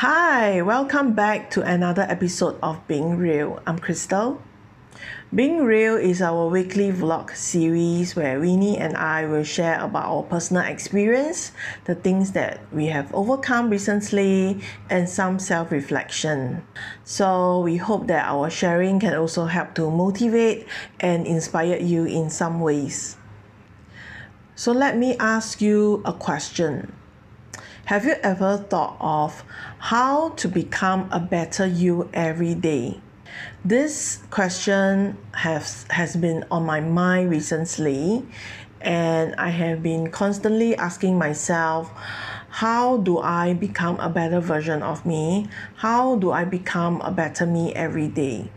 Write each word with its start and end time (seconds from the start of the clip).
Hi, 0.00 0.62
welcome 0.62 1.12
back 1.12 1.50
to 1.50 1.60
another 1.60 2.06
episode 2.08 2.58
of 2.62 2.80
Being 2.88 3.18
Real. 3.18 3.60
I'm 3.66 3.78
Crystal. 3.78 4.40
Being 5.28 5.62
Real 5.62 5.94
is 5.94 6.22
our 6.22 6.48
weekly 6.48 6.90
vlog 6.90 7.36
series 7.36 8.16
where 8.16 8.40
Winnie 8.40 8.78
and 8.78 8.96
I 8.96 9.26
will 9.26 9.44
share 9.44 9.78
about 9.78 10.06
our 10.06 10.22
personal 10.22 10.62
experience, 10.62 11.52
the 11.84 11.94
things 11.94 12.32
that 12.32 12.60
we 12.72 12.86
have 12.86 13.14
overcome 13.14 13.68
recently, 13.68 14.62
and 14.88 15.06
some 15.06 15.38
self 15.38 15.70
reflection. 15.70 16.64
So, 17.04 17.60
we 17.60 17.76
hope 17.76 18.06
that 18.06 18.24
our 18.24 18.48
sharing 18.48 19.00
can 19.00 19.12
also 19.12 19.44
help 19.44 19.74
to 19.74 19.90
motivate 19.90 20.66
and 21.00 21.26
inspire 21.26 21.76
you 21.76 22.06
in 22.06 22.30
some 22.30 22.60
ways. 22.60 23.18
So, 24.54 24.72
let 24.72 24.96
me 24.96 25.18
ask 25.18 25.60
you 25.60 26.00
a 26.06 26.14
question 26.14 26.96
have 27.90 28.04
you 28.04 28.14
ever 28.22 28.56
thought 28.56 28.96
of 29.00 29.42
how 29.80 30.28
to 30.28 30.46
become 30.46 31.08
a 31.10 31.18
better 31.18 31.66
you 31.66 32.08
every 32.14 32.54
day? 32.54 33.00
This 33.64 34.20
question 34.30 35.18
has 35.32 35.86
has 35.90 36.14
been 36.14 36.44
on 36.52 36.64
my 36.64 36.78
mind 36.78 37.30
recently 37.30 38.24
and 38.80 39.34
I 39.34 39.48
have 39.48 39.82
been 39.82 40.08
constantly 40.12 40.76
asking 40.76 41.18
myself 41.18 41.90
how 42.62 42.98
do 42.98 43.18
I 43.18 43.54
become 43.54 43.98
a 43.98 44.08
better 44.08 44.38
version 44.38 44.84
of 44.84 45.04
me? 45.04 45.48
How 45.74 46.14
do 46.14 46.30
I 46.30 46.44
become 46.44 47.00
a 47.00 47.10
better 47.10 47.44
me 47.44 47.74
every 47.74 48.06
day? 48.06 48.52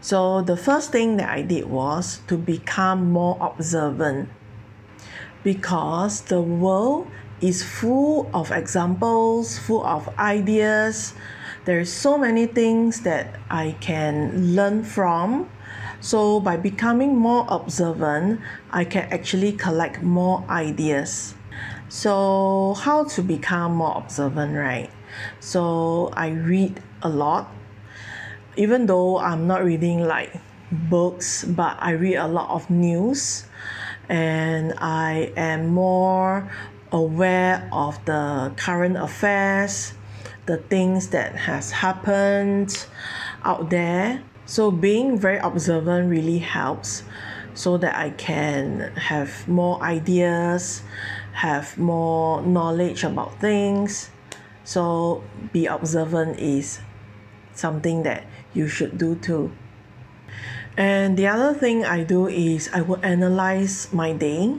So 0.00 0.40
the 0.40 0.56
first 0.56 0.90
thing 0.90 1.18
that 1.18 1.28
I 1.28 1.42
did 1.42 1.66
was 1.66 2.20
to 2.28 2.38
become 2.38 3.12
more 3.12 3.36
observant 3.42 4.30
because 5.44 6.22
the 6.22 6.40
world 6.40 7.08
is 7.40 7.62
full 7.62 8.30
of 8.32 8.50
examples, 8.50 9.58
full 9.58 9.84
of 9.84 10.08
ideas. 10.18 11.14
There's 11.64 11.92
so 11.92 12.16
many 12.16 12.46
things 12.46 13.00
that 13.02 13.38
I 13.50 13.76
can 13.80 14.54
learn 14.54 14.84
from. 14.84 15.50
So 16.00 16.40
by 16.40 16.56
becoming 16.56 17.16
more 17.16 17.46
observant, 17.48 18.40
I 18.70 18.84
can 18.84 19.10
actually 19.12 19.52
collect 19.52 20.02
more 20.02 20.44
ideas. 20.48 21.34
So 21.88 22.74
how 22.78 23.04
to 23.04 23.22
become 23.22 23.76
more 23.76 23.96
observant, 23.96 24.56
right? 24.56 24.90
So 25.40 26.10
I 26.12 26.28
read 26.28 26.80
a 27.02 27.08
lot. 27.08 27.50
Even 28.56 28.86
though 28.86 29.18
I'm 29.18 29.46
not 29.46 29.64
reading 29.64 30.00
like 30.00 30.32
books, 30.72 31.44
but 31.44 31.76
I 31.80 31.90
read 31.92 32.16
a 32.16 32.28
lot 32.28 32.50
of 32.50 32.70
news 32.70 33.46
and 34.08 34.72
I 34.78 35.32
am 35.36 35.68
more 35.68 36.50
aware 36.92 37.68
of 37.72 38.02
the 38.04 38.52
current 38.56 38.96
affairs, 38.96 39.94
the 40.46 40.56
things 40.56 41.08
that 41.08 41.34
has 41.34 41.70
happened 41.70 42.86
out 43.44 43.70
there. 43.70 44.22
So 44.46 44.70
being 44.70 45.18
very 45.18 45.38
observant 45.38 46.08
really 46.08 46.38
helps 46.38 47.02
so 47.54 47.76
that 47.78 47.96
I 47.96 48.10
can 48.10 48.92
have 48.94 49.48
more 49.48 49.82
ideas, 49.82 50.82
have 51.32 51.76
more 51.78 52.42
knowledge 52.42 53.02
about 53.02 53.40
things. 53.40 54.10
So 54.64 55.24
be 55.52 55.66
observant 55.66 56.38
is 56.38 56.80
something 57.54 58.02
that 58.04 58.24
you 58.52 58.68
should 58.68 58.98
do 58.98 59.16
too. 59.16 59.52
And 60.76 61.16
the 61.16 61.26
other 61.26 61.54
thing 61.54 61.84
I 61.84 62.04
do 62.04 62.28
is 62.28 62.68
I 62.72 62.82
will 62.82 63.00
analyze 63.02 63.88
my 63.92 64.12
day 64.12 64.58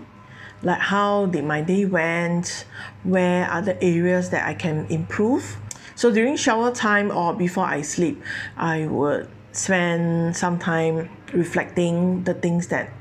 like 0.63 0.79
how 0.79 1.25
did 1.27 1.43
my 1.43 1.61
day 1.61 1.85
went 1.85 2.65
where 3.03 3.45
are 3.49 3.61
the 3.61 3.81
areas 3.83 4.29
that 4.29 4.47
i 4.47 4.53
can 4.53 4.85
improve 4.89 5.57
so 5.95 6.11
during 6.11 6.35
shower 6.35 6.71
time 6.71 7.11
or 7.11 7.33
before 7.33 7.65
i 7.65 7.81
sleep 7.81 8.21
i 8.57 8.85
would 8.87 9.29
spend 9.51 10.35
some 10.35 10.59
time 10.59 11.09
reflecting 11.33 12.23
the 12.23 12.33
things 12.33 12.67
that 12.67 12.91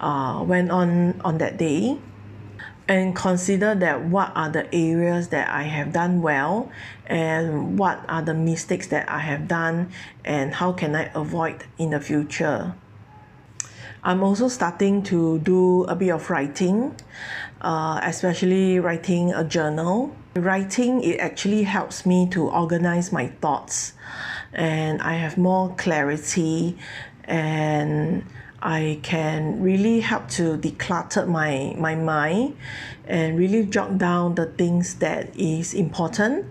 uh, 0.00 0.42
went 0.46 0.70
on 0.70 1.20
on 1.20 1.38
that 1.38 1.58
day 1.58 1.98
and 2.90 3.14
consider 3.14 3.72
that 3.72 4.02
what 4.02 4.32
are 4.34 4.50
the 4.50 4.66
areas 4.74 5.28
that 5.28 5.48
I 5.48 5.62
have 5.62 5.92
done 5.92 6.22
well 6.22 6.72
and 7.06 7.78
what 7.78 8.04
are 8.08 8.20
the 8.20 8.34
mistakes 8.34 8.88
that 8.88 9.08
I 9.08 9.20
have 9.20 9.46
done 9.46 9.92
and 10.24 10.54
how 10.54 10.72
can 10.72 10.96
I 10.96 11.08
avoid 11.14 11.62
in 11.78 11.90
the 11.90 12.00
future. 12.00 12.74
I'm 14.02 14.22
also 14.22 14.48
starting 14.48 15.02
to 15.04 15.38
do 15.40 15.84
a 15.84 15.94
bit 15.94 16.08
of 16.10 16.30
writing, 16.30 16.96
uh, 17.60 18.00
especially 18.02 18.80
writing 18.80 19.34
a 19.34 19.44
journal. 19.44 20.16
Writing 20.34 21.02
it 21.02 21.20
actually 21.20 21.64
helps 21.64 22.06
me 22.06 22.28
to 22.30 22.48
organize 22.48 23.12
my 23.12 23.26
thoughts, 23.42 23.92
and 24.54 25.02
I 25.02 25.14
have 25.14 25.36
more 25.36 25.74
clarity, 25.76 26.78
and 27.24 28.24
I 28.62 29.00
can 29.02 29.60
really 29.60 30.00
help 30.00 30.28
to 30.38 30.56
declutter 30.56 31.28
my 31.28 31.74
my 31.76 31.94
mind, 31.94 32.56
and 33.06 33.36
really 33.36 33.66
jot 33.66 33.98
down 33.98 34.34
the 34.34 34.46
things 34.46 34.94
that 34.96 35.36
is 35.36 35.74
important. 35.74 36.46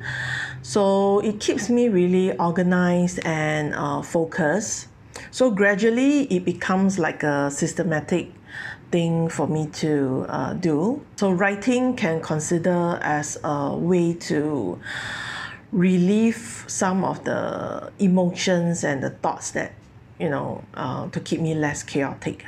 So 0.61 1.19
it 1.21 1.39
keeps 1.39 1.69
me 1.69 1.89
really 1.89 2.37
organized 2.37 3.21
and 3.25 3.73
uh, 3.73 4.03
focused 4.03 4.87
so 5.31 5.51
gradually 5.51 6.23
it 6.23 6.45
becomes 6.45 6.99
like 6.99 7.23
a 7.23 7.49
systematic 7.51 8.31
thing 8.91 9.29
for 9.29 9.47
me 9.47 9.67
to 9.67 10.25
uh, 10.29 10.53
do. 10.53 11.01
So 11.15 11.31
writing 11.31 11.95
can 11.95 12.21
consider 12.21 12.99
as 13.01 13.37
a 13.43 13.75
way 13.75 14.13
to 14.13 14.79
relieve 15.71 16.65
some 16.67 17.03
of 17.03 17.23
the 17.23 17.91
emotions 17.99 18.83
and 18.83 19.03
the 19.03 19.11
thoughts 19.11 19.51
that 19.51 19.73
you 20.19 20.29
know 20.29 20.63
uh, 20.73 21.07
to 21.09 21.19
keep 21.19 21.39
me 21.39 21.53
less 21.53 21.83
chaotic. 21.83 22.45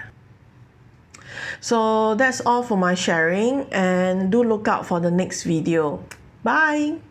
So 1.59 2.15
that's 2.15 2.41
all 2.41 2.63
for 2.63 2.77
my 2.77 2.95
sharing 2.95 3.71
and 3.71 4.31
do 4.31 4.43
look 4.43 4.67
out 4.67 4.85
for 4.85 4.99
the 4.99 5.11
next 5.11 5.43
video. 5.43 6.03
Bye! 6.43 7.10